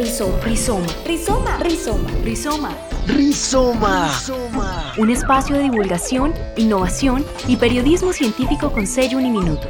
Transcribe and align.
Rizoma. 0.00 0.38
Rizoma. 0.42 0.86
Rizoma. 1.04 1.58
Rizoma. 1.58 2.74
Rizoma. 3.06 4.08
Rizoma. 4.08 4.94
Un 4.96 5.10
espacio 5.10 5.56
de 5.56 5.64
divulgación, 5.64 6.32
innovación 6.56 7.22
y 7.46 7.56
periodismo 7.56 8.10
científico 8.14 8.72
con 8.72 8.86
sello 8.86 9.18
uniminuto. 9.18 9.68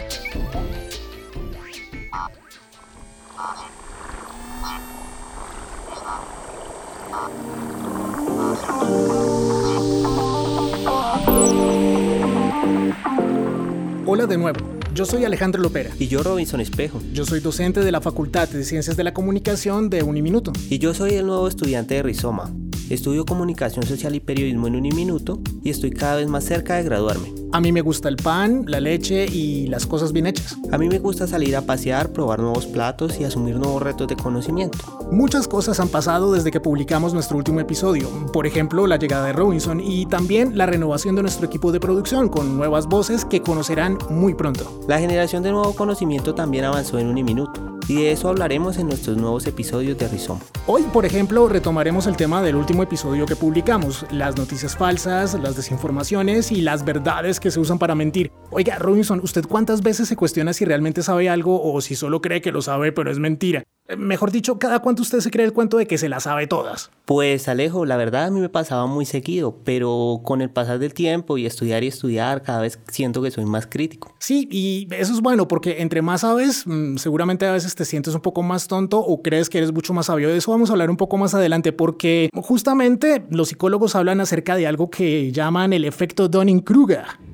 Hola 14.07 14.27
de 14.27 14.39
nuevo, 14.39 14.61
yo 14.95 15.05
soy 15.07 15.25
Alejandro 15.25 15.63
Lopera. 15.63 15.91
Y 15.99 16.09
yo 16.09 16.23
Robinson 16.23 16.61
Espejo. 16.61 17.01
Yo 17.13 17.25
soy 17.25 17.41
docente 17.41 17.81
de 17.81 17.93
la 17.93 18.01
Facultad 18.01 18.49
de 18.49 18.65
Ciencias 18.65 18.97
de 18.97 19.05
la 19.05 19.15
Comunicación 19.15 19.91
de 19.91 20.03
Uniminuto. 20.03 20.53
Y 20.69 20.79
yo 20.79 20.95
soy 20.95 21.15
el 21.15 21.27
nuevo 21.27 21.49
estudiante 21.49 21.95
de 21.95 22.03
Rizoma. 22.03 22.51
Estudio 22.91 23.25
comunicación 23.25 23.87
social 23.87 24.17
y 24.17 24.21
periodismo 24.21 24.67
en 24.67 24.75
Uniminuto 24.75 25.39
y 25.63 25.71
estoy 25.71 25.93
cada 25.93 26.17
vez 26.17 26.27
más 26.27 26.43
cerca 26.43 26.75
de 26.75 26.83
graduarme. 26.83 27.33
A 27.53 27.61
mí 27.61 27.71
me 27.71 27.83
gusta 27.83 28.09
el 28.09 28.17
pan, 28.17 28.65
la 28.67 28.81
leche 28.81 29.27
y 29.27 29.69
las 29.69 29.87
cosas 29.87 30.13
bien 30.13 30.27
hechas. 30.27 30.57
A 30.73 30.79
mí 30.79 30.89
me 30.89 30.99
gusta 30.99 31.29
salir 31.29 31.55
a 31.55 31.63
pasear, 31.63 32.13
probar 32.13 32.41
nuevos 32.41 32.67
platos 32.67 33.21
y 33.21 33.25
asumir 33.25 33.55
nuevos 33.55 33.81
retos 33.81 34.09
de 34.09 34.17
conocimiento. 34.17 34.79
Muchas 35.13 35.47
cosas 35.47 35.79
han 35.79 35.89
pasado 35.89 36.33
desde 36.33 36.51
que 36.51 36.59
publicamos 36.59 37.15
nuestro 37.15 37.37
último 37.37 37.61
episodio, 37.61 38.09
por 38.33 38.49
ejemplo 38.49 38.89
la 38.89 38.97
llegada 38.97 39.27
de 39.27 39.35
Robinson 39.35 39.81
y 39.81 40.07
también 40.07 40.59
la 40.59 40.67
renovación 40.67 41.15
de 41.15 41.23
nuestro 41.23 41.47
equipo 41.47 41.71
de 41.71 41.79
producción 41.79 42.29
con 42.29 42.57
nuevas 42.57 42.89
voces 42.89 43.25
que 43.25 43.41
conocerán 43.41 43.99
muy 44.11 44.35
pronto. 44.35 44.81
La 44.89 44.99
generación 44.99 45.45
de 45.45 45.53
nuevo 45.53 45.77
conocimiento 45.77 46.35
también 46.35 46.65
avanzó 46.65 46.99
en 46.99 47.07
Uniminuto 47.07 47.70
y 47.91 47.97
de 47.97 48.13
eso 48.13 48.29
hablaremos 48.29 48.79
en 48.79 48.87
nuestros 48.87 49.17
nuevos 49.17 49.49
episodios 49.49 49.99
de 49.99 50.07
Rizoma. 50.07 50.41
Hoy, 50.69 50.85
por 50.93 51.05
ejemplo, 51.05 51.49
retomaremos 51.49 52.07
el 52.07 52.17
tema 52.17 52.41
del 52.41 52.55
último 52.55 52.85
episodio 52.85 53.27
que 53.27 53.35
publicamos, 53.35 54.07
las 54.13 54.37
noticias 54.37 54.77
falsas, 54.77 55.35
las 55.35 55.57
desinformaciones 55.57 56.53
y 56.53 56.61
las 56.61 56.85
verdades 56.85 57.41
que 57.41 57.51
se 57.51 57.59
usan 57.59 57.81
para 57.81 57.97
mentir. 57.97 58.31
Oiga, 58.53 58.79
Robinson, 58.79 59.21
¿usted 59.25 59.45
cuántas 59.45 59.83
veces 59.83 60.07
se 60.07 60.15
cuestiona 60.15 60.53
si 60.53 60.65
realmente 60.65 61.03
sabe 61.03 61.29
algo 61.29 61.61
o 61.61 61.81
si 61.81 61.97
solo 61.97 62.21
cree 62.21 62.41
que 62.41 62.53
lo 62.53 62.63
sabe 62.63 62.93
pero 62.93 63.11
es 63.11 63.19
mentira? 63.19 63.65
Eh, 63.91 63.97
Mejor 63.97 64.31
dicho, 64.31 64.59
¿cada 64.59 64.79
cuánto 64.81 65.03
usted 65.03 65.21
se 65.21 65.31
cree 65.31 65.45
el 65.45 65.53
cuento 65.53 65.77
de 65.77 65.87
que 65.87 65.99
se 65.99 66.09
las 66.09 66.25
sabe 66.25 66.47
todas? 66.47 66.91
Pues 67.05 67.49
Alejo, 67.49 67.85
la 67.85 67.97
verdad 67.97 68.27
a 68.27 68.31
mí 68.31 68.41
me 68.41 68.49
pasaba 68.49 68.87
muy 68.87 69.05
seguido, 69.05 69.57
pero 69.65 70.21
con 70.25 70.43
el 70.43 70.51
pasar 70.51 70.79
del 70.79 70.95
tiempo 70.95 71.39
y 71.39 71.47
estudiar 71.47 71.83
y 71.83 71.89
estudiar, 71.89 72.43
cada 72.43 72.61
vez 72.61 72.79
siento 72.89 73.21
que 73.23 73.31
soy 73.31 73.45
más 73.45 73.67
crítico. 73.67 74.15
Sí, 74.19 74.49
y 74.51 74.89
eso 74.95 75.13
es 75.13 75.21
bueno 75.21 75.49
porque 75.49 75.81
entre 75.83 76.03
más 76.03 76.21
sabes, 76.21 76.65
mm, 76.67 76.97
seguramente 76.97 77.47
a 77.47 77.53
veces 77.53 77.75
te 77.75 77.85
sientes 77.85 78.15
un 78.15 78.21
poco 78.21 78.43
más 78.43 78.69
tonto 78.69 78.99
o 79.01 79.23
crees 79.23 79.51
que 79.51 79.59
eres 79.59 79.73
mucho 79.73 79.93
más 79.93 80.07
sabio. 80.07 80.29
De 80.29 80.37
eso 80.37 80.53
vamos 80.53 80.71
a 80.71 80.75
hablar 80.75 80.91
un 80.91 80.97
poco 80.97 81.17
más 81.17 81.35
adelante 81.35 81.73
porque 81.73 82.31
justamente 82.35 83.25
los 83.31 83.49
psicólogos 83.49 83.97
hablan 83.97 84.21
acerca 84.21 84.57
de 84.57 84.67
algo 84.67 84.91
que 84.91 85.33
llaman 85.33 85.73
el 85.73 85.85
efecto 85.85 86.29
Dunning-Kruger. 86.29 87.30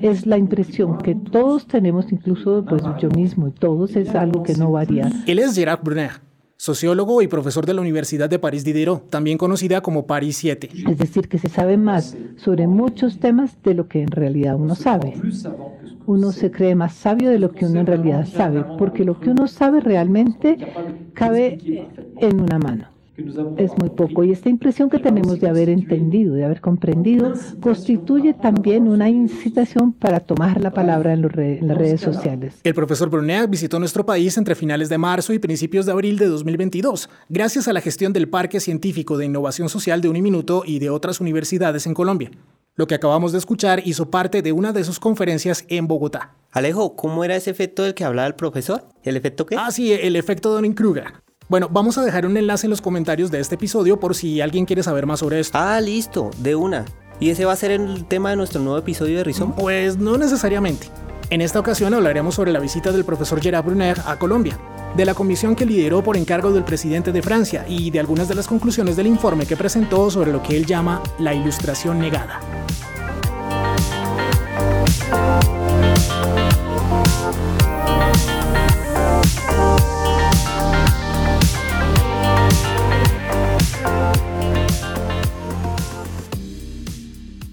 Es 0.00 0.26
la 0.26 0.36
impresión 0.36 0.98
que 0.98 1.14
todos 1.14 1.66
tenemos, 1.66 2.10
incluso 2.10 2.64
pues 2.68 2.82
yo 3.00 3.08
mismo 3.10 3.48
y 3.48 3.52
todos, 3.52 3.94
es 3.94 4.14
algo 4.16 4.42
que 4.42 4.54
no 4.54 4.72
varía. 4.72 5.10
Él 5.26 5.38
es 5.38 5.54
Gerard 5.54 5.80
Brunner, 5.82 6.10
sociólogo 6.56 7.22
y 7.22 7.28
profesor 7.28 7.66
de 7.66 7.74
la 7.74 7.82
Universidad 7.82 8.28
de 8.28 8.40
París 8.40 8.64
Diderot, 8.64 9.08
también 9.08 9.38
conocida 9.38 9.80
como 9.80 10.06
París 10.06 10.36
7. 10.38 10.70
Es 10.88 10.98
decir, 10.98 11.28
que 11.28 11.38
se 11.38 11.48
sabe 11.48 11.76
más 11.76 12.16
sobre 12.36 12.66
muchos 12.66 13.20
temas 13.20 13.62
de 13.62 13.74
lo 13.74 13.86
que 13.86 14.02
en 14.02 14.10
realidad 14.10 14.56
uno 14.56 14.74
sabe. 14.74 15.14
Uno 16.06 16.32
se 16.32 16.50
cree 16.50 16.74
más 16.74 16.94
sabio 16.94 17.30
de 17.30 17.38
lo 17.38 17.52
que 17.52 17.66
uno 17.66 17.80
en 17.80 17.86
realidad 17.86 18.26
sabe, 18.26 18.64
porque 18.76 19.04
lo 19.04 19.20
que 19.20 19.30
uno 19.30 19.46
sabe 19.46 19.80
realmente 19.80 20.58
cabe 21.14 21.58
en 22.18 22.40
una 22.40 22.58
mano. 22.58 22.99
Es 23.58 23.72
muy 23.78 23.90
poco 23.90 24.24
y 24.24 24.32
esta 24.32 24.48
impresión 24.48 24.88
que 24.88 24.98
tenemos 24.98 25.40
de 25.40 25.48
haber 25.48 25.68
entendido, 25.68 26.34
de 26.34 26.44
haber 26.44 26.60
comprendido, 26.60 27.34
constituye 27.60 28.32
también 28.34 28.88
una 28.88 29.10
incitación 29.10 29.92
para 29.92 30.20
tomar 30.20 30.60
la 30.60 30.70
palabra 30.72 31.12
en, 31.12 31.22
los 31.22 31.30
re- 31.32 31.58
en 31.58 31.68
las 31.68 31.76
redes 31.76 32.00
sociales. 32.00 32.60
El 32.64 32.74
profesor 32.74 33.10
Brunet 33.10 33.50
visitó 33.50 33.78
nuestro 33.78 34.06
país 34.06 34.38
entre 34.38 34.54
finales 34.54 34.88
de 34.88 34.96
marzo 34.98 35.32
y 35.34 35.38
principios 35.38 35.86
de 35.86 35.92
abril 35.92 36.16
de 36.18 36.26
2022, 36.26 37.10
gracias 37.28 37.68
a 37.68 37.72
la 37.72 37.80
gestión 37.80 38.12
del 38.12 38.28
Parque 38.28 38.58
Científico 38.60 39.18
de 39.18 39.26
Innovación 39.26 39.68
Social 39.68 40.00
de 40.00 40.08
Uniminuto 40.08 40.62
y 40.64 40.78
de 40.78 40.88
otras 40.90 41.20
universidades 41.20 41.86
en 41.86 41.94
Colombia. 41.94 42.30
Lo 42.76 42.86
que 42.86 42.94
acabamos 42.94 43.32
de 43.32 43.38
escuchar 43.38 43.82
hizo 43.84 44.10
parte 44.10 44.40
de 44.40 44.52
una 44.52 44.72
de 44.72 44.84
sus 44.84 44.98
conferencias 44.98 45.66
en 45.68 45.86
Bogotá. 45.86 46.34
Alejo, 46.52 46.96
¿cómo 46.96 47.24
era 47.24 47.36
ese 47.36 47.50
efecto 47.50 47.82
del 47.82 47.92
que 47.94 48.04
hablaba 48.04 48.28
el 48.28 48.34
profesor? 48.34 48.84
¿El 49.02 49.16
efecto 49.16 49.44
qué? 49.44 49.56
Ah, 49.58 49.70
sí, 49.70 49.92
el 49.92 50.16
efecto 50.16 50.54
Dunning-Kruger. 50.54 51.04
Bueno, 51.50 51.68
vamos 51.68 51.98
a 51.98 52.04
dejar 52.04 52.26
un 52.26 52.36
enlace 52.36 52.68
en 52.68 52.70
los 52.70 52.80
comentarios 52.80 53.32
de 53.32 53.40
este 53.40 53.56
episodio 53.56 53.98
por 53.98 54.14
si 54.14 54.40
alguien 54.40 54.66
quiere 54.66 54.84
saber 54.84 55.04
más 55.04 55.18
sobre 55.18 55.40
esto. 55.40 55.58
Ah, 55.58 55.80
listo, 55.80 56.30
de 56.38 56.54
una. 56.54 56.84
¿Y 57.18 57.30
ese 57.30 57.44
va 57.44 57.52
a 57.52 57.56
ser 57.56 57.72
el 57.72 58.04
tema 58.04 58.30
de 58.30 58.36
nuestro 58.36 58.60
nuevo 58.60 58.78
episodio 58.78 59.16
de 59.16 59.24
Rizoma? 59.24 59.56
Pues 59.56 59.96
no 59.96 60.16
necesariamente. 60.16 60.86
En 61.28 61.40
esta 61.40 61.58
ocasión 61.58 61.92
hablaremos 61.92 62.36
sobre 62.36 62.52
la 62.52 62.60
visita 62.60 62.92
del 62.92 63.04
profesor 63.04 63.40
Gerard 63.40 63.64
Brunner 63.64 63.96
a 64.06 64.16
Colombia, 64.16 64.56
de 64.96 65.04
la 65.04 65.14
comisión 65.14 65.56
que 65.56 65.66
lideró 65.66 66.04
por 66.04 66.16
encargo 66.16 66.52
del 66.52 66.62
presidente 66.62 67.10
de 67.10 67.20
Francia 67.20 67.64
y 67.68 67.90
de 67.90 67.98
algunas 67.98 68.28
de 68.28 68.36
las 68.36 68.46
conclusiones 68.46 68.94
del 68.94 69.08
informe 69.08 69.44
que 69.44 69.56
presentó 69.56 70.08
sobre 70.08 70.30
lo 70.30 70.44
que 70.44 70.56
él 70.56 70.66
llama 70.66 71.02
la 71.18 71.34
ilustración 71.34 71.98
negada. 71.98 72.38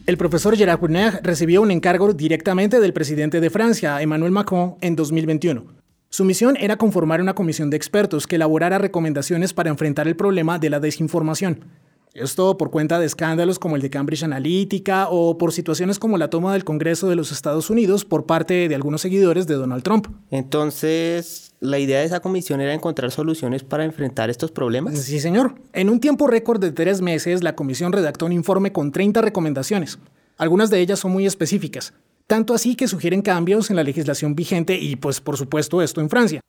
El 0.08 0.16
profesor 0.16 0.56
Gerard 0.56 0.80
Brunner 0.80 1.20
recibió 1.22 1.62
un 1.62 1.70
encargo 1.70 2.14
directamente 2.14 2.80
del 2.80 2.94
presidente 2.94 3.42
de 3.42 3.50
Francia, 3.50 4.02
Emmanuel 4.02 4.32
Macron, 4.32 4.76
en 4.80 4.96
2021. 4.96 5.66
Su 6.08 6.24
misión 6.24 6.56
era 6.58 6.78
conformar 6.78 7.20
una 7.20 7.36
comisión 7.36 7.70
de 7.70 7.76
expertos 7.76 8.26
que 8.26 8.38
elaborara 8.38 8.78
recomendaciones 8.78 9.52
para 9.52 9.70
enfrentar 9.70 10.08
el 10.08 10.16
problema 10.16 10.60
de 10.60 10.70
la 10.70 10.80
desinformación. 10.80 11.66
Esto 12.18 12.58
por 12.58 12.72
cuenta 12.72 12.98
de 12.98 13.06
escándalos 13.06 13.60
como 13.60 13.76
el 13.76 13.82
de 13.84 13.92
Cambridge 13.92 14.24
Analytica 14.24 15.08
o 15.12 15.38
por 15.38 15.54
situaciones 15.54 16.00
como 16.00 16.18
la 16.18 16.32
toma 16.32 16.52
del 16.52 16.64
Congreso 16.64 17.08
de 17.08 17.16
los 17.16 17.32
Estados 17.32 17.70
Unidos 17.70 18.06
por 18.06 18.26
parte 18.26 18.68
de 18.68 18.74
algunos 18.74 19.02
seguidores 19.02 19.46
de 19.46 19.54
Donald 19.54 19.84
Trump. 19.84 20.08
Entonces, 20.32 21.54
¿la 21.60 21.78
idea 21.78 22.00
de 22.00 22.06
esa 22.06 22.20
comisión 22.20 22.60
era 22.60 22.74
encontrar 22.74 23.12
soluciones 23.12 23.64
para 23.64 23.86
enfrentar 23.86 24.32
estos 24.32 24.50
problemas? 24.52 24.98
Sí, 24.98 25.20
señor. 25.20 25.62
En 25.74 25.92
un 25.92 26.00
tiempo 26.00 26.26
récord 26.26 26.60
de 26.60 26.72
tres 26.72 27.02
meses, 27.02 27.44
la 27.44 27.56
comisión 27.56 27.94
redactó 27.94 28.26
un 28.26 28.32
informe 28.32 28.72
con 28.72 28.92
30 28.92 29.22
recomendaciones. 29.22 30.00
Algunas 30.38 30.72
de 30.72 30.80
ellas 30.80 30.98
son 30.98 31.12
muy 31.12 31.28
específicas, 31.28 31.94
tanto 32.26 32.56
así 32.56 32.76
que 32.76 32.88
sugieren 32.88 33.22
cambios 33.22 33.70
en 33.70 33.76
la 33.76 33.84
legislación 33.84 34.34
vigente 34.34 34.76
y, 34.76 34.96
pues, 34.96 35.22
por 35.22 35.38
supuesto, 35.38 35.84
esto 35.84 36.02
en 36.02 36.10
Francia. 36.10 36.42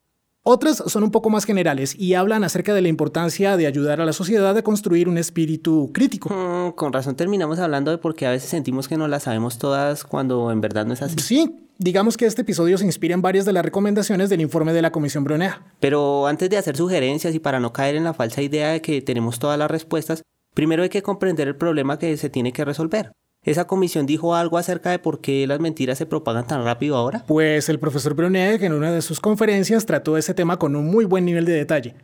Otras 0.51 0.81
son 0.87 1.03
un 1.03 1.11
poco 1.11 1.29
más 1.29 1.45
generales 1.45 1.93
y 1.95 2.15
hablan 2.15 2.43
acerca 2.43 2.73
de 2.73 2.81
la 2.81 2.87
importancia 2.87 3.55
de 3.55 3.67
ayudar 3.67 4.01
a 4.01 4.05
la 4.05 4.13
sociedad 4.13 4.57
a 4.57 4.63
construir 4.63 5.07
un 5.07 5.19
espíritu 5.19 5.91
crítico. 5.93 6.33
Mm, 6.33 6.71
con 6.71 6.91
razón 6.91 7.15
terminamos 7.15 7.59
hablando 7.59 7.91
de 7.91 7.99
por 7.99 8.15
qué 8.15 8.25
a 8.25 8.31
veces 8.31 8.49
sentimos 8.49 8.87
que 8.87 8.97
no 8.97 9.07
las 9.07 9.21
sabemos 9.21 9.59
todas 9.59 10.03
cuando 10.03 10.49
en 10.49 10.59
verdad 10.59 10.87
no 10.87 10.93
es 10.93 11.03
así. 11.03 11.17
Sí, 11.19 11.67
digamos 11.77 12.17
que 12.17 12.25
este 12.25 12.41
episodio 12.41 12.79
se 12.79 12.85
inspira 12.85 13.13
en 13.13 13.21
varias 13.21 13.45
de 13.45 13.53
las 13.53 13.63
recomendaciones 13.63 14.31
del 14.31 14.41
informe 14.41 14.73
de 14.73 14.81
la 14.81 14.91
Comisión 14.91 15.23
Brunner. 15.23 15.53
Pero 15.79 16.25
antes 16.25 16.49
de 16.49 16.57
hacer 16.57 16.75
sugerencias 16.75 17.35
y 17.35 17.39
para 17.39 17.59
no 17.59 17.71
caer 17.71 17.93
en 17.93 18.05
la 18.05 18.15
falsa 18.15 18.41
idea 18.41 18.69
de 18.69 18.81
que 18.81 19.03
tenemos 19.03 19.37
todas 19.37 19.59
las 19.59 19.69
respuestas, 19.69 20.23
primero 20.55 20.81
hay 20.81 20.89
que 20.89 21.03
comprender 21.03 21.47
el 21.47 21.57
problema 21.57 21.99
que 21.99 22.17
se 22.17 22.31
tiene 22.31 22.53
que 22.53 22.65
resolver. 22.65 23.11
¿Esa 23.43 23.67
comisión 23.67 24.05
dijo 24.05 24.35
algo 24.35 24.57
acerca 24.57 24.91
de 24.91 24.99
por 24.99 25.21
qué 25.21 25.47
las 25.47 25.61
mentiras 25.61 25.97
se 25.97 26.05
propagan 26.05 26.45
tan 26.45 26.65
rápido 26.65 26.97
ahora? 26.97 27.23
Pues 27.25 27.69
el 27.69 27.79
profesor 27.79 28.13
Brunet 28.13 28.61
en 28.61 28.73
una 28.73 28.91
de 28.91 29.01
sus 29.01 29.21
conferencias 29.21 29.85
trató 29.85 30.17
ese 30.17 30.33
tema 30.33 30.59
con 30.59 30.75
un 30.75 30.87
muy 30.87 31.05
buen 31.05 31.23
nivel 31.23 31.45
de 31.45 31.53
detalle. 31.53 31.95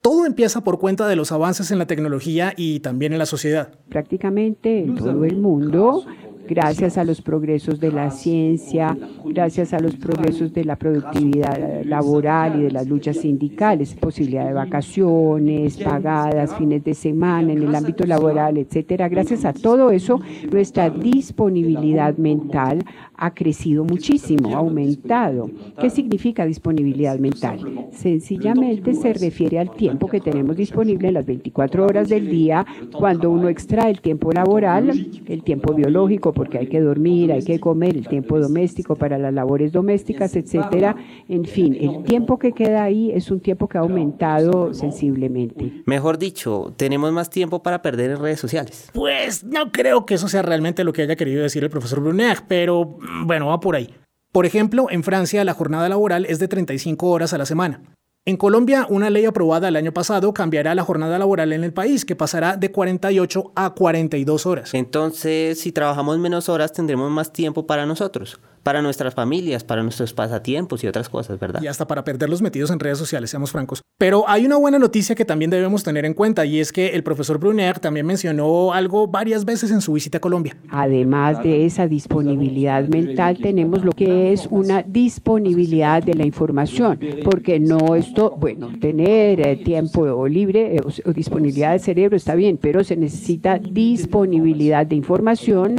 Todo 0.00 0.24
empieza 0.24 0.62
por 0.62 0.78
cuenta 0.78 1.08
de 1.08 1.16
los 1.16 1.32
avances 1.32 1.72
en 1.72 1.78
la 1.80 1.86
tecnología 1.86 2.52
y 2.56 2.78
también 2.78 3.12
en 3.12 3.18
la 3.18 3.26
sociedad. 3.26 3.70
prácticamente 3.88 4.84
en 4.84 4.94
todo 4.94 5.24
el 5.24 5.36
mundo, 5.36 6.04
gracias 6.48 6.98
a 6.98 7.04
los 7.04 7.20
progresos 7.20 7.80
de 7.80 7.90
la 7.90 8.10
ciencia, 8.10 8.96
gracias 9.24 9.72
a 9.72 9.80
los 9.80 9.96
progresos 9.96 10.52
de 10.52 10.64
la 10.64 10.76
productividad 10.76 11.84
laboral 11.84 12.60
y 12.60 12.64
de 12.64 12.70
las 12.70 12.86
luchas 12.86 13.18
sindicales, 13.18 13.94
posibilidad 13.94 14.46
de 14.46 14.52
vacaciones 14.52 15.76
pagadas, 15.78 16.54
fines 16.56 16.84
de 16.84 16.94
semana 16.94 17.52
en 17.52 17.62
el 17.62 17.74
ámbito 17.74 18.04
laboral, 18.04 18.58
etcétera. 18.58 19.08
Gracias 19.08 19.44
a 19.44 19.52
todo 19.52 19.90
eso, 19.90 20.20
nuestra 20.50 20.90
disponibilidad 20.90 22.16
mental 22.16 22.84
ha 23.16 23.32
crecido 23.32 23.84
muchísimo, 23.84 24.54
ha 24.54 24.58
aumentado. 24.58 25.50
¿Qué 25.80 25.88
significa 25.88 26.44
disponibilidad 26.44 27.18
mental? 27.18 27.88
Sencillamente 27.92 28.94
se 28.94 29.12
refiere 29.14 29.58
al 29.58 29.70
tiempo 29.70 30.08
que 30.08 30.20
tenemos 30.20 30.56
disponible 30.56 31.08
en 31.08 31.14
las 31.14 31.26
24 31.26 31.86
horas 31.86 32.08
del 32.08 32.28
día 32.28 32.66
cuando 32.92 33.30
uno 33.30 33.48
extrae 33.48 33.90
el 33.90 34.00
tiempo 34.00 34.32
laboral, 34.32 34.90
el 35.26 35.42
tiempo 35.42 35.74
biológico 35.74 36.33
porque 36.34 36.58
hay 36.58 36.66
que 36.66 36.80
dormir, 36.80 37.32
hay 37.32 37.42
que 37.42 37.58
comer, 37.60 37.96
el 37.96 38.06
tiempo 38.08 38.38
doméstico 38.38 38.96
para 38.96 39.18
las 39.18 39.32
labores 39.32 39.72
domésticas, 39.72 40.36
etcétera. 40.36 40.96
En 41.28 41.44
fin, 41.44 41.76
el 41.80 42.04
tiempo 42.04 42.38
que 42.38 42.52
queda 42.52 42.84
ahí 42.84 43.10
es 43.12 43.30
un 43.30 43.40
tiempo 43.40 43.68
que 43.68 43.78
ha 43.78 43.82
aumentado 43.82 44.74
sensiblemente. 44.74 45.72
Mejor 45.86 46.18
dicho, 46.18 46.74
tenemos 46.76 47.12
más 47.12 47.30
tiempo 47.30 47.62
para 47.62 47.82
perder 47.82 48.10
en 48.10 48.20
redes 48.20 48.40
sociales. 48.40 48.90
Pues 48.92 49.44
no 49.44 49.72
creo 49.72 50.04
que 50.06 50.14
eso 50.14 50.28
sea 50.28 50.42
realmente 50.42 50.84
lo 50.84 50.92
que 50.92 51.02
haya 51.02 51.16
querido 51.16 51.42
decir 51.42 51.62
el 51.62 51.70
profesor 51.70 52.00
Brunet, 52.00 52.44
pero 52.48 52.98
mm, 53.00 53.26
bueno, 53.26 53.46
va 53.46 53.60
por 53.60 53.76
ahí. 53.76 53.88
Por 54.32 54.46
ejemplo, 54.46 54.88
en 54.90 55.04
Francia 55.04 55.44
la 55.44 55.54
jornada 55.54 55.88
laboral 55.88 56.26
es 56.26 56.40
de 56.40 56.48
35 56.48 57.08
horas 57.08 57.32
a 57.32 57.38
la 57.38 57.46
semana. 57.46 57.82
En 58.26 58.38
Colombia, 58.38 58.86
una 58.88 59.10
ley 59.10 59.26
aprobada 59.26 59.68
el 59.68 59.76
año 59.76 59.92
pasado 59.92 60.32
cambiará 60.32 60.74
la 60.74 60.82
jornada 60.82 61.18
laboral 61.18 61.52
en 61.52 61.62
el 61.62 61.74
país, 61.74 62.06
que 62.06 62.16
pasará 62.16 62.56
de 62.56 62.72
48 62.72 63.52
a 63.54 63.74
42 63.74 64.46
horas. 64.46 64.72
Entonces, 64.72 65.60
si 65.60 65.72
trabajamos 65.72 66.18
menos 66.18 66.48
horas, 66.48 66.72
tendremos 66.72 67.10
más 67.10 67.34
tiempo 67.34 67.66
para 67.66 67.84
nosotros 67.84 68.40
para 68.64 68.82
nuestras 68.82 69.14
familias, 69.14 69.62
para 69.62 69.82
nuestros 69.82 70.12
pasatiempos 70.12 70.82
y 70.82 70.88
otras 70.88 71.08
cosas, 71.08 71.38
¿verdad? 71.38 71.62
Y 71.62 71.68
hasta 71.68 71.86
para 71.86 72.02
perderlos 72.02 72.42
metidos 72.42 72.70
en 72.70 72.80
redes 72.80 72.98
sociales, 72.98 73.30
seamos 73.30 73.52
francos. 73.52 73.82
Pero 73.98 74.24
hay 74.26 74.46
una 74.46 74.56
buena 74.56 74.78
noticia 74.78 75.14
que 75.14 75.24
también 75.24 75.50
debemos 75.50 75.84
tener 75.84 76.04
en 76.04 76.14
cuenta 76.14 76.44
y 76.44 76.58
es 76.58 76.72
que 76.72 76.88
el 76.88 77.04
profesor 77.04 77.38
Brunner 77.38 77.78
también 77.78 78.06
mencionó 78.06 78.72
algo 78.72 79.06
varias 79.06 79.44
veces 79.44 79.70
en 79.70 79.80
su 79.80 79.92
visita 79.92 80.18
a 80.18 80.20
Colombia. 80.20 80.56
Además 80.70 81.42
de 81.42 81.66
esa 81.66 81.86
disponibilidad 81.86 82.88
mental, 82.88 83.38
tenemos 83.38 83.84
lo 83.84 83.92
que 83.92 84.32
es 84.32 84.48
una 84.50 84.82
disponibilidad 84.82 86.02
de 86.02 86.14
la 86.14 86.24
información, 86.24 86.98
porque 87.22 87.60
no 87.60 87.94
esto, 87.94 88.34
bueno, 88.36 88.72
tener 88.80 89.46
eh, 89.46 89.56
tiempo 89.56 90.26
libre 90.26 90.76
eh, 90.76 90.80
o 91.04 91.12
disponibilidad 91.12 91.72
de 91.72 91.78
cerebro 91.78 92.16
está 92.16 92.34
bien, 92.34 92.56
pero 92.56 92.82
se 92.82 92.96
necesita 92.96 93.58
disponibilidad 93.58 94.86
de 94.86 94.96
información 94.96 95.76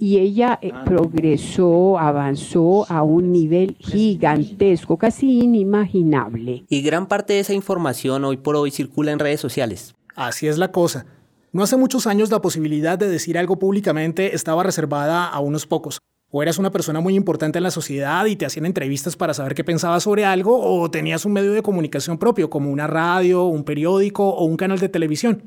y 0.00 0.18
ella 0.18 0.58
eh, 0.62 0.72
progresó, 0.86 1.98
avanzó 1.98 2.90
a 2.90 3.02
un 3.02 3.30
nivel 3.30 3.76
gigantesco, 3.78 4.96
casi 4.96 5.40
inimaginable. 5.40 6.64
Y 6.68 6.80
gran 6.80 7.06
parte 7.06 7.34
de 7.34 7.40
esa 7.40 7.52
información 7.52 8.24
hoy 8.24 8.38
por 8.38 8.56
hoy 8.56 8.70
circula 8.70 9.12
en 9.12 9.18
redes 9.18 9.40
sociales. 9.40 9.94
Así 10.16 10.48
es 10.48 10.56
la 10.56 10.72
cosa. 10.72 11.04
No 11.52 11.62
hace 11.62 11.76
muchos 11.76 12.06
años 12.06 12.30
la 12.30 12.40
posibilidad 12.40 12.98
de 12.98 13.10
decir 13.10 13.36
algo 13.36 13.58
públicamente 13.58 14.34
estaba 14.34 14.62
reservada 14.62 15.26
a 15.26 15.38
unos 15.40 15.66
pocos. 15.66 16.00
O 16.30 16.42
eras 16.42 16.58
una 16.58 16.70
persona 16.70 17.00
muy 17.00 17.14
importante 17.14 17.58
en 17.58 17.64
la 17.64 17.70
sociedad 17.70 18.24
y 18.24 18.36
te 18.36 18.46
hacían 18.46 18.64
entrevistas 18.64 19.16
para 19.16 19.34
saber 19.34 19.54
qué 19.54 19.64
pensabas 19.64 20.04
sobre 20.04 20.24
algo, 20.24 20.60
o 20.62 20.90
tenías 20.90 21.26
un 21.26 21.32
medio 21.32 21.52
de 21.52 21.60
comunicación 21.60 22.16
propio, 22.18 22.48
como 22.48 22.70
una 22.70 22.86
radio, 22.86 23.44
un 23.44 23.64
periódico 23.64 24.28
o 24.28 24.44
un 24.44 24.56
canal 24.56 24.78
de 24.78 24.88
televisión. 24.88 25.42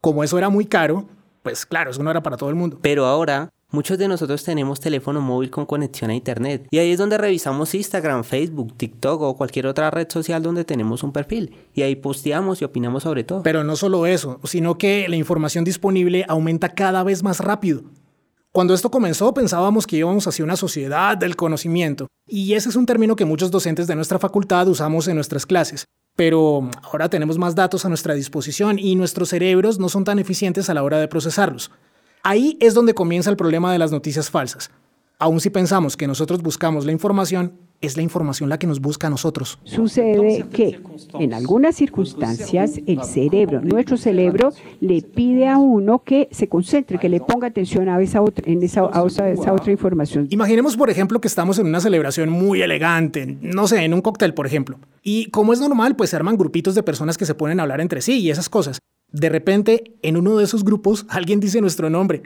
Como 0.00 0.22
eso 0.22 0.38
era 0.38 0.50
muy 0.50 0.66
caro, 0.66 1.06
pues 1.42 1.64
claro, 1.64 1.90
eso 1.90 2.02
no 2.02 2.10
era 2.10 2.22
para 2.22 2.36
todo 2.36 2.50
el 2.50 2.54
mundo. 2.54 2.78
Pero 2.82 3.06
ahora 3.06 3.50
Muchos 3.72 3.98
de 3.98 4.06
nosotros 4.06 4.44
tenemos 4.44 4.78
teléfono 4.78 5.20
móvil 5.20 5.50
con 5.50 5.66
conexión 5.66 6.10
a 6.10 6.14
Internet 6.14 6.68
y 6.70 6.78
ahí 6.78 6.92
es 6.92 6.98
donde 6.98 7.18
revisamos 7.18 7.74
Instagram, 7.74 8.22
Facebook, 8.22 8.76
TikTok 8.76 9.20
o 9.22 9.36
cualquier 9.36 9.66
otra 9.66 9.90
red 9.90 10.06
social 10.08 10.40
donde 10.40 10.64
tenemos 10.64 11.02
un 11.02 11.12
perfil 11.12 11.52
y 11.74 11.82
ahí 11.82 11.96
posteamos 11.96 12.62
y 12.62 12.64
opinamos 12.64 13.02
sobre 13.02 13.24
todo. 13.24 13.42
Pero 13.42 13.64
no 13.64 13.74
solo 13.74 14.06
eso, 14.06 14.38
sino 14.44 14.78
que 14.78 15.08
la 15.08 15.16
información 15.16 15.64
disponible 15.64 16.24
aumenta 16.28 16.68
cada 16.68 17.02
vez 17.02 17.24
más 17.24 17.40
rápido. 17.40 17.82
Cuando 18.52 18.72
esto 18.72 18.92
comenzó 18.92 19.34
pensábamos 19.34 19.84
que 19.84 19.96
íbamos 19.96 20.28
hacia 20.28 20.44
una 20.44 20.54
sociedad 20.54 21.16
del 21.16 21.34
conocimiento 21.34 22.06
y 22.24 22.52
ese 22.52 22.68
es 22.68 22.76
un 22.76 22.86
término 22.86 23.16
que 23.16 23.24
muchos 23.24 23.50
docentes 23.50 23.88
de 23.88 23.96
nuestra 23.96 24.20
facultad 24.20 24.68
usamos 24.68 25.08
en 25.08 25.16
nuestras 25.16 25.44
clases. 25.44 25.86
Pero 26.14 26.70
ahora 26.84 27.10
tenemos 27.10 27.36
más 27.36 27.56
datos 27.56 27.84
a 27.84 27.88
nuestra 27.88 28.14
disposición 28.14 28.78
y 28.78 28.94
nuestros 28.94 29.30
cerebros 29.30 29.80
no 29.80 29.88
son 29.88 30.04
tan 30.04 30.20
eficientes 30.20 30.70
a 30.70 30.74
la 30.74 30.84
hora 30.84 30.98
de 30.98 31.08
procesarlos. 31.08 31.72
Ahí 32.28 32.56
es 32.58 32.74
donde 32.74 32.92
comienza 32.92 33.30
el 33.30 33.36
problema 33.36 33.70
de 33.70 33.78
las 33.78 33.92
noticias 33.92 34.30
falsas. 34.30 34.72
Aun 35.20 35.38
si 35.38 35.48
pensamos 35.48 35.96
que 35.96 36.08
nosotros 36.08 36.42
buscamos 36.42 36.84
la 36.84 36.90
información, 36.90 37.52
es 37.80 37.96
la 37.96 38.02
información 38.02 38.48
la 38.48 38.58
que 38.58 38.66
nos 38.66 38.80
busca 38.80 39.06
a 39.06 39.10
nosotros. 39.10 39.60
Sucede 39.62 40.44
que 40.52 40.80
en 41.20 41.32
algunas 41.32 41.76
circunstancias 41.76 42.80
el 42.84 43.04
cerebro, 43.04 43.60
nuestro 43.60 43.96
cerebro, 43.96 44.52
le 44.80 45.02
pide 45.02 45.46
a 45.46 45.58
uno 45.58 46.02
que 46.02 46.28
se 46.32 46.48
concentre, 46.48 46.98
que 46.98 47.08
le 47.08 47.20
ponga 47.20 47.46
atención 47.46 47.88
a 47.88 48.02
esa 48.02 48.20
otra, 48.20 48.50
en 48.50 48.60
esa, 48.60 48.90
esa 49.30 49.52
otra 49.52 49.70
información. 49.70 50.26
Imaginemos, 50.30 50.76
por 50.76 50.90
ejemplo, 50.90 51.20
que 51.20 51.28
estamos 51.28 51.60
en 51.60 51.68
una 51.68 51.78
celebración 51.78 52.28
muy 52.28 52.60
elegante, 52.60 53.38
no 53.40 53.68
sé, 53.68 53.84
en 53.84 53.94
un 53.94 54.00
cóctel, 54.02 54.34
por 54.34 54.48
ejemplo. 54.48 54.80
Y 55.00 55.30
como 55.30 55.52
es 55.52 55.60
normal, 55.60 55.94
pues 55.94 56.10
se 56.10 56.16
arman 56.16 56.36
grupitos 56.36 56.74
de 56.74 56.82
personas 56.82 57.18
que 57.18 57.24
se 57.24 57.36
ponen 57.36 57.60
a 57.60 57.62
hablar 57.62 57.80
entre 57.80 58.00
sí 58.00 58.18
y 58.18 58.30
esas 58.30 58.48
cosas. 58.48 58.80
De 59.12 59.28
repente, 59.28 59.96
en 60.02 60.16
uno 60.16 60.36
de 60.36 60.44
esos 60.44 60.64
grupos, 60.64 61.06
alguien 61.08 61.40
dice 61.40 61.60
nuestro 61.60 61.88
nombre. 61.88 62.22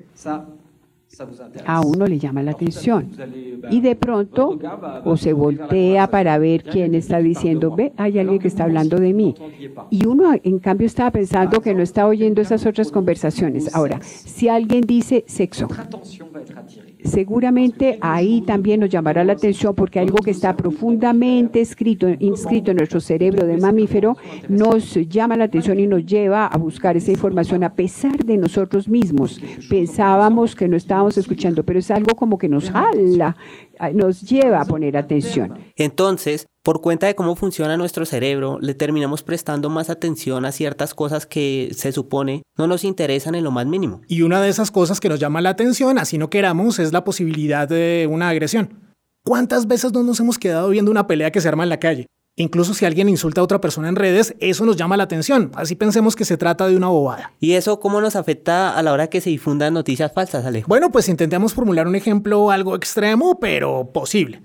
A 1.66 1.80
uno 1.80 2.06
le 2.06 2.18
llama 2.18 2.42
la 2.42 2.52
atención. 2.52 3.10
Y 3.70 3.80
de 3.80 3.96
pronto, 3.96 4.58
o 5.04 5.16
se 5.16 5.32
voltea 5.32 6.08
para 6.08 6.38
ver 6.38 6.62
quién 6.62 6.94
está 6.94 7.18
diciendo, 7.18 7.74
ve, 7.74 7.92
hay 7.96 8.18
alguien 8.18 8.38
que 8.38 8.48
está 8.48 8.64
hablando 8.64 8.96
de 8.96 9.12
mí. 9.12 9.34
Y 9.90 10.06
uno, 10.06 10.32
en 10.42 10.58
cambio, 10.60 10.86
estaba 10.86 11.10
pensando 11.10 11.60
que 11.60 11.74
no 11.74 11.82
está 11.82 12.06
oyendo 12.06 12.40
esas 12.40 12.64
otras 12.64 12.90
conversaciones. 12.90 13.74
Ahora, 13.74 14.00
si 14.02 14.48
alguien 14.48 14.82
dice 14.82 15.24
sexo, 15.26 15.68
seguramente 17.04 17.98
ahí 18.00 18.42
también 18.42 18.80
nos 18.80 18.90
llamará 18.90 19.24
la 19.24 19.34
atención 19.34 19.74
porque 19.74 19.98
algo 19.98 20.18
que 20.18 20.30
está 20.30 20.56
profundamente 20.56 21.60
escrito, 21.60 22.08
inscrito 22.18 22.70
en 22.70 22.78
nuestro 22.78 23.00
cerebro 23.00 23.46
de 23.46 23.56
mamífero 23.56 24.16
nos 24.48 24.94
llama 25.08 25.36
la 25.36 25.44
atención 25.44 25.80
y 25.80 25.86
nos 25.86 26.04
lleva 26.04 26.46
a 26.46 26.58
buscar 26.58 26.96
esa 26.96 27.10
información 27.10 27.64
a 27.64 27.74
pesar 27.74 28.24
de 28.24 28.36
nosotros 28.36 28.88
mismos. 28.88 29.40
Pensábamos 29.68 30.54
que 30.54 30.68
no 30.68 30.76
estábamos 30.76 31.16
escuchando, 31.18 31.64
pero 31.64 31.78
es 31.78 31.90
algo 31.90 32.14
como 32.14 32.38
que 32.38 32.48
nos 32.48 32.70
jala, 32.70 33.36
nos 33.94 34.22
lleva 34.22 34.60
a 34.60 34.64
poner 34.64 34.96
atención. 34.96 35.58
Entonces, 35.76 36.46
por 36.62 36.80
cuenta 36.82 37.06
de 37.06 37.14
cómo 37.14 37.36
funciona 37.36 37.76
nuestro 37.76 38.04
cerebro, 38.04 38.58
le 38.60 38.74
terminamos 38.74 39.22
prestando 39.22 39.70
más 39.70 39.88
atención 39.88 40.44
a 40.44 40.52
ciertas 40.52 40.94
cosas 40.94 41.26
que 41.26 41.70
se 41.74 41.92
supone 41.92 42.42
no 42.56 42.66
nos 42.66 42.84
interesan 42.84 43.34
en 43.34 43.44
lo 43.44 43.50
más 43.50 43.66
mínimo. 43.66 44.02
Y 44.08 44.22
una 44.22 44.42
de 44.42 44.50
esas 44.50 44.70
cosas 44.70 45.00
que 45.00 45.08
nos 45.08 45.18
llama 45.20 45.40
la 45.40 45.50
atención, 45.50 45.98
así 45.98 46.18
no 46.18 46.28
queramos, 46.28 46.78
es 46.78 46.92
la 46.92 47.04
posibilidad 47.04 47.66
de 47.66 48.06
una 48.10 48.28
agresión. 48.28 48.90
¿Cuántas 49.24 49.66
veces 49.66 49.92
no 49.92 50.02
nos 50.02 50.20
hemos 50.20 50.38
quedado 50.38 50.68
viendo 50.68 50.90
una 50.90 51.06
pelea 51.06 51.30
que 51.30 51.40
se 51.40 51.48
arma 51.48 51.62
en 51.62 51.70
la 51.70 51.80
calle? 51.80 52.06
Incluso 52.36 52.72
si 52.74 52.86
alguien 52.86 53.08
insulta 53.08 53.40
a 53.40 53.44
otra 53.44 53.60
persona 53.60 53.88
en 53.88 53.96
redes, 53.96 54.34
eso 54.38 54.64
nos 54.64 54.76
llama 54.76 54.96
la 54.96 55.02
atención. 55.02 55.50
Así 55.54 55.74
pensemos 55.74 56.16
que 56.16 56.24
se 56.24 56.36
trata 56.36 56.66
de 56.66 56.76
una 56.76 56.88
bobada. 56.88 57.32
¿Y 57.40 57.52
eso 57.52 57.80
cómo 57.80 58.00
nos 58.00 58.16
afecta 58.16 58.76
a 58.76 58.82
la 58.82 58.92
hora 58.92 59.08
que 59.08 59.20
se 59.20 59.30
difundan 59.30 59.74
noticias 59.74 60.12
falsas, 60.12 60.46
Alejo? 60.46 60.68
Bueno, 60.68 60.90
pues 60.90 61.08
intentemos 61.08 61.52
formular 61.52 61.86
un 61.86 61.96
ejemplo 61.96 62.50
algo 62.50 62.76
extremo, 62.76 63.38
pero 63.40 63.90
posible. 63.92 64.42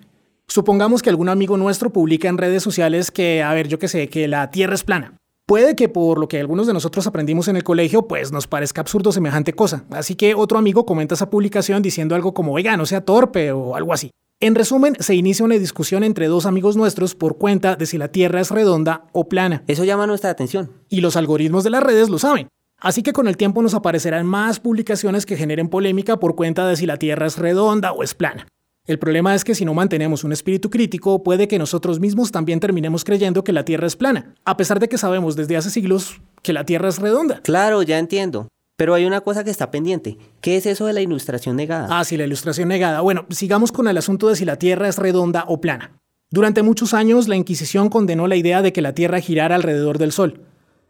Supongamos 0.48 1.02
que 1.02 1.10
algún 1.10 1.30
amigo 1.30 1.58
nuestro 1.58 1.92
publica 1.92 2.28
en 2.28 2.38
redes 2.38 2.64
sociales 2.64 3.12
que, 3.12 3.42
a 3.42 3.54
ver, 3.54 3.68
yo 3.68 3.80
qué 3.80 3.88
sé, 3.88 4.10
que 4.10 4.28
la 4.28 4.52
Tierra 4.52 4.76
es 4.76 4.84
plana. 4.84 5.18
Puede 5.46 5.76
que 5.76 5.90
por 5.90 6.18
lo 6.18 6.28
que 6.28 6.40
algunos 6.40 6.66
de 6.66 6.74
nosotros 6.74 7.06
aprendimos 7.06 7.48
en 7.48 7.56
el 7.56 7.64
colegio, 7.64 8.08
pues 8.08 8.32
nos 8.32 8.48
parezca 8.48 8.82
absurdo 8.82 9.12
semejante 9.12 9.54
cosa. 9.54 9.86
Así 9.92 10.16
que 10.16 10.34
otro 10.34 10.58
amigo 10.58 10.86
comenta 10.86 11.14
esa 11.14 11.30
publicación 11.30 11.84
diciendo 11.84 12.16
algo 12.16 12.34
como, 12.34 12.54
oiga, 12.54 12.78
no 12.78 12.86
sea 12.86 13.02
torpe 13.02 13.52
o 13.52 13.76
algo 13.76 13.94
así. 13.94 14.12
En 14.40 14.56
resumen, 14.56 14.96
se 15.00 15.16
inicia 15.16 15.46
una 15.46 15.56
discusión 15.56 16.04
entre 16.04 16.28
dos 16.28 16.46
amigos 16.46 16.76
nuestros 16.76 17.16
por 17.16 17.38
cuenta 17.38 17.76
de 17.76 17.86
si 17.86 17.98
la 17.98 18.10
Tierra 18.10 18.42
es 18.42 18.52
redonda 18.52 19.06
o 19.14 19.30
plana. 19.30 19.64
Eso 19.68 19.84
llama 19.84 20.08
nuestra 20.08 20.30
atención. 20.30 20.72
Y 20.90 21.02
los 21.02 21.16
algoritmos 21.16 21.64
de 21.64 21.70
las 21.70 21.84
redes 21.84 22.10
lo 22.10 22.20
saben. 22.20 22.50
Así 22.80 23.02
que 23.02 23.14
con 23.14 23.28
el 23.28 23.38
tiempo 23.38 23.62
nos 23.62 23.74
aparecerán 23.74 24.26
más 24.26 24.60
publicaciones 24.60 25.26
que 25.26 25.38
generen 25.38 25.70
polémica 25.70 26.18
por 26.18 26.36
cuenta 26.36 26.68
de 26.68 26.76
si 26.76 26.86
la 26.86 26.98
Tierra 26.98 27.28
es 27.28 27.38
redonda 27.38 27.92
o 27.94 28.04
es 28.04 28.14
plana. 28.14 28.48
El 28.88 29.00
problema 29.00 29.34
es 29.34 29.44
que 29.44 29.56
si 29.56 29.66
no 29.66 29.74
mantenemos 29.74 30.24
un 30.24 30.32
espíritu 30.32 30.70
crítico, 30.70 31.24
puede 31.24 31.48
que 31.48 31.58
nosotros 31.58 32.00
mismos 32.00 32.32
también 32.32 32.60
terminemos 32.60 33.04
creyendo 33.04 33.44
que 33.44 33.52
la 33.52 33.66
Tierra 33.66 33.88
es 33.88 33.96
plana, 33.96 34.36
a 34.46 34.58
pesar 34.58 34.80
de 34.80 34.88
que 34.88 35.00
sabemos 35.00 35.36
desde 35.36 35.58
hace 35.58 35.72
siglos 35.72 36.22
que 36.44 36.54
la 36.54 36.66
Tierra 36.66 36.90
es 36.90 37.00
redonda. 37.00 37.42
Claro, 37.42 37.82
ya 37.82 37.98
entiendo. 37.98 38.48
Pero 38.78 38.94
hay 38.94 39.06
una 39.06 39.22
cosa 39.22 39.44
que 39.44 39.50
está 39.50 39.72
pendiente. 39.72 40.18
¿Qué 40.40 40.58
es 40.58 40.68
eso 40.68 40.86
de 40.86 40.94
la 40.94 41.02
ilustración 41.02 41.56
negada? 41.56 41.88
Ah, 41.90 42.04
sí, 42.04 42.16
la 42.16 42.26
ilustración 42.26 42.68
negada. 42.68 43.02
Bueno, 43.02 43.26
sigamos 43.30 43.72
con 43.72 43.88
el 43.88 43.98
asunto 43.98 44.28
de 44.28 44.36
si 44.36 44.46
la 44.46 44.58
Tierra 44.58 44.88
es 44.88 44.98
redonda 44.98 45.46
o 45.48 45.62
plana. 45.62 45.98
Durante 46.30 46.62
muchos 46.62 46.94
años, 46.94 47.28
la 47.28 47.38
Inquisición 47.38 47.90
condenó 47.90 48.28
la 48.28 48.36
idea 48.36 48.62
de 48.62 48.72
que 48.72 48.82
la 48.82 48.94
Tierra 48.94 49.20
girara 49.20 49.56
alrededor 49.56 49.98
del 49.98 50.12
Sol. 50.12 50.42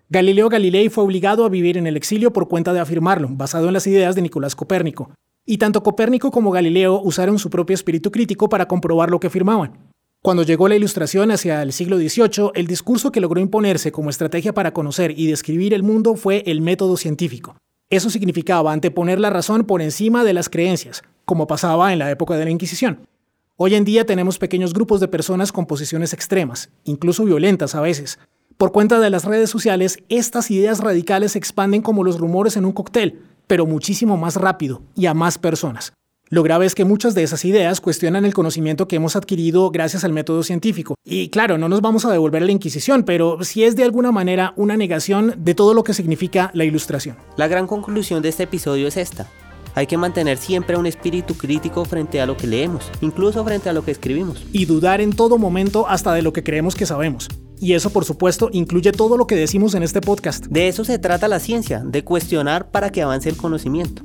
Galileo 0.10 0.50
Galilei 0.50 0.90
fue 0.90 1.04
obligado 1.04 1.46
a 1.46 1.50
vivir 1.50 1.78
en 1.78 1.88
el 1.88 1.96
exilio 1.96 2.34
por 2.34 2.50
cuenta 2.50 2.74
de 2.74 2.80
afirmarlo, 2.80 3.30
basado 3.32 3.68
en 3.68 3.74
las 3.74 3.88
ideas 3.88 4.16
de 4.16 4.22
Nicolás 4.22 4.56
Copérnico. 4.56 5.12
Y 5.48 5.60
tanto 5.60 5.84
Copérnico 5.84 6.32
como 6.32 6.50
Galileo 6.50 7.00
usaron 7.04 7.38
su 7.38 7.52
propio 7.52 7.76
espíritu 7.76 8.12
crítico 8.12 8.50
para 8.50 8.68
comprobar 8.68 9.12
lo 9.12 9.20
que 9.20 9.28
afirmaban. 9.28 9.92
Cuando 10.24 10.42
llegó 10.42 10.68
la 10.68 10.76
Ilustración 10.76 11.30
hacia 11.30 11.62
el 11.62 11.72
siglo 11.72 11.98
XVIII, 11.98 12.50
el 12.56 12.66
discurso 12.66 13.12
que 13.12 13.22
logró 13.22 13.40
imponerse 13.40 13.92
como 13.92 14.10
estrategia 14.10 14.56
para 14.56 14.74
conocer 14.74 15.14
y 15.16 15.28
describir 15.28 15.76
el 15.76 15.84
mundo 15.84 16.16
fue 16.16 16.42
el 16.48 16.62
método 16.62 16.98
científico. 16.98 17.58
Eso 17.92 18.10
significaba 18.10 18.74
anteponer 18.74 19.20
la 19.20 19.30
razón 19.30 19.66
por 19.66 19.84
encima 19.84 20.24
de 20.24 20.34
las 20.34 20.50
creencias, 20.50 21.04
como 21.26 21.46
pasaba 21.46 21.94
en 21.94 22.00
la 22.00 22.10
época 22.10 22.38
de 22.38 22.46
la 22.46 22.50
Inquisición. 22.50 23.08
Hoy 23.56 23.76
en 23.76 23.86
día 23.86 24.08
tenemos 24.08 24.40
pequeños 24.40 24.74
grupos 24.74 25.00
de 25.00 25.08
personas 25.08 25.52
con 25.52 25.68
posiciones 25.68 26.12
extremas, 26.12 26.72
incluso 26.86 27.24
violentas 27.24 27.76
a 27.76 27.82
veces. 27.82 28.18
Por 28.58 28.72
cuenta 28.72 29.00
de 29.00 29.12
las 29.12 29.26
redes 29.26 29.52
sociales, 29.52 30.00
estas 30.10 30.50
ideas 30.50 30.80
radicales 30.80 31.34
se 31.34 31.38
expanden 31.38 31.84
como 31.84 32.04
los 32.04 32.20
rumores 32.20 32.58
en 32.58 32.66
un 32.66 32.72
cóctel, 32.72 33.22
pero 33.48 33.66
muchísimo 33.66 34.18
más 34.18 34.36
rápido 34.36 34.82
y 34.96 35.06
a 35.06 35.14
más 35.14 35.38
personas. 35.38 35.94
Lo 36.30 36.42
grave 36.42 36.66
es 36.66 36.74
que 36.74 36.86
muchas 36.86 37.14
de 37.14 37.22
esas 37.22 37.46
ideas 37.46 37.82
cuestionan 37.82 38.26
el 38.26 38.34
conocimiento 38.34 38.88
que 38.88 38.96
hemos 38.96 39.16
adquirido 39.16 39.70
gracias 39.70 40.04
al 40.04 40.12
método 40.12 40.42
científico. 40.42 40.96
Y 41.06 41.30
claro, 41.30 41.60
no 41.60 41.70
nos 41.70 41.82
vamos 41.82 42.04
a 42.04 42.12
devolver 42.12 42.42
a 42.42 42.46
la 42.48 42.52
Inquisición, 42.52 43.04
pero 43.04 43.44
sí 43.44 43.64
es 43.64 43.76
de 43.76 43.84
alguna 43.84 44.12
manera 44.12 44.54
una 44.56 44.76
negación 44.76 45.36
de 45.38 45.54
todo 45.54 45.76
lo 45.76 45.84
que 45.84 45.94
significa 45.94 46.50
la 46.56 46.66
ilustración. 46.66 47.16
La 47.38 47.48
gran 47.48 47.68
conclusión 47.68 48.24
de 48.24 48.30
este 48.30 48.44
episodio 48.44 48.88
es 48.88 48.98
esta. 48.98 49.28
Hay 49.76 49.86
que 49.86 49.98
mantener 49.98 50.38
siempre 50.38 50.78
un 50.78 50.88
espíritu 50.88 51.36
crítico 51.36 51.86
frente 51.86 52.20
a 52.22 52.26
lo 52.26 52.38
que 52.38 52.48
leemos, 52.48 52.90
incluso 53.02 53.44
frente 53.44 53.70
a 53.70 53.74
lo 53.74 53.86
que 53.86 53.92
escribimos. 53.92 54.44
Y 54.52 54.66
dudar 54.66 55.02
en 55.02 55.14
todo 55.14 55.38
momento 55.38 55.88
hasta 55.88 56.14
de 56.14 56.24
lo 56.24 56.34
que 56.34 56.44
creemos 56.44 56.76
que 56.76 56.88
sabemos. 56.88 57.28
Y 57.60 57.74
eso, 57.74 57.90
por 57.90 58.06
supuesto, 58.06 58.50
incluye 58.52 58.92
todo 58.92 59.18
lo 59.18 59.28
que 59.28 59.36
decimos 59.36 59.76
en 59.76 59.84
este 59.84 60.02
podcast. 60.02 60.46
De 60.48 60.68
eso 60.68 60.84
se 60.84 61.00
trata 61.00 61.28
la 61.28 61.40
ciencia, 61.40 61.84
de 61.86 62.04
cuestionar 62.04 62.70
para 62.72 62.92
que 62.92 63.02
avance 63.02 63.30
el 63.30 63.38
conocimiento. 63.38 64.04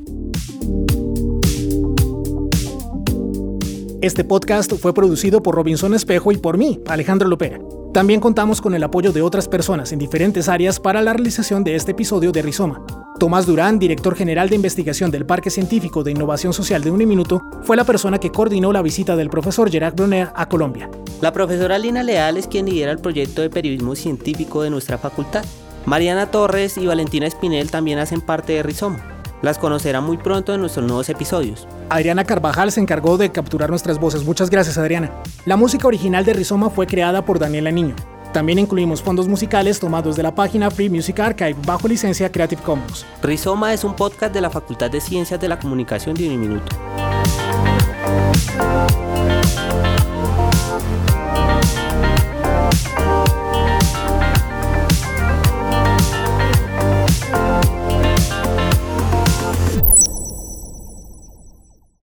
Este 4.03 4.25
podcast 4.25 4.73
fue 4.75 4.95
producido 4.95 5.43
por 5.43 5.55
Robinson 5.55 5.93
Espejo 5.93 6.33
y 6.33 6.39
por 6.39 6.57
mí, 6.57 6.81
Alejandro 6.87 7.29
Lopera. 7.29 7.61
También 7.93 8.21
contamos 8.21 8.63
con 8.63 8.75
el 8.75 8.83
apoyo 8.83 9.13
de 9.13 9.21
otras 9.21 9.47
personas 9.47 9.93
en 9.93 9.99
diferentes 9.99 10.49
áreas 10.49 10.81
para 10.81 11.03
la 11.03 11.13
realización 11.13 11.65
de 11.65 11.77
este 11.77 11.91
episodio 11.91 12.33
de 12.33 12.41
Rizoma. 12.41 12.83
Tomás 13.21 13.45
Durán, 13.45 13.79
director 13.79 14.17
general 14.17 14.49
de 14.49 14.57
investigación 14.57 15.11
del 15.11 15.27
Parque 15.27 15.51
Científico 15.51 16.03
de 16.03 16.11
Innovación 16.11 16.55
Social 16.55 16.83
de 16.83 16.91
Uniminuto, 16.91 17.43
fue 17.65 17.77
la 17.77 17.85
persona 17.85 18.19
que 18.19 18.33
coordinó 18.33 18.73
la 18.73 18.81
visita 18.81 19.15
del 19.15 19.29
profesor 19.29 19.71
Gerard 19.71 19.95
Bruner 19.95 20.31
a 20.35 20.49
Colombia. 20.49 20.89
La 21.21 21.31
profesora 21.31 21.79
Lina 21.79 22.03
Leal 22.03 22.39
es 22.39 22.47
quien 22.47 22.65
lidera 22.65 22.93
el 22.93 22.99
proyecto 22.99 23.43
de 23.43 23.51
periodismo 23.51 23.95
científico 23.95 24.63
de 24.63 24.71
nuestra 24.71 24.97
facultad. 24.97 25.45
Mariana 25.85 26.31
Torres 26.31 26.79
y 26.79 26.87
Valentina 26.87 27.27
Espinel 27.27 27.71
también 27.71 27.99
hacen 27.99 28.23
parte 28.23 28.55
de 28.55 28.63
Rizoma. 28.63 29.05
Las 29.43 29.59
conocerán 29.59 30.05
muy 30.05 30.17
pronto 30.17 30.55
en 30.55 30.63
nuestros 30.63 30.87
nuevos 30.87 31.11
episodios. 31.11 31.69
Adriana 31.91 32.25
Carvajal 32.25 32.73
se 32.73 32.81
encargó 32.81 33.19
de 33.19 33.31
capturar 33.31 33.69
nuestras 33.69 33.99
voces. 33.99 34.25
Muchas 34.25 34.49
gracias, 34.49 34.79
Adriana. 34.79 35.13
La 35.45 35.59
música 35.59 35.87
original 35.87 36.25
de 36.25 36.33
Rizoma 36.33 36.71
fue 36.71 36.87
creada 36.87 37.23
por 37.27 37.39
Daniela 37.39 37.71
Niño. 37.71 37.97
También 38.33 38.59
incluimos 38.59 39.03
fondos 39.03 39.27
musicales 39.27 39.81
tomados 39.81 40.17
de 40.17 40.23
la 40.23 40.35
página 40.35 40.71
Free 40.71 40.89
Music 40.89 41.19
Archive 41.19 41.57
bajo 41.67 41.89
licencia 41.89 42.31
Creative 42.31 42.63
Commons. 42.63 43.05
Rizoma 43.23 43.73
es 43.75 43.85
un 43.85 43.95
podcast 43.95 44.33
de 44.33 44.41
la 44.41 44.51
Facultad 44.51 44.91
de 44.91 45.01
Ciencias 45.01 45.41
de 45.41 45.49
la 45.49 45.59
Comunicación 45.59 46.15
de 46.15 46.27
Uniminuto. 46.27 46.77